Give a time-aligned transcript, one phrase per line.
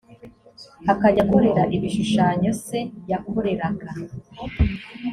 [0.91, 2.79] akajya akorera ibishushanyo se
[3.11, 3.89] yakoreraga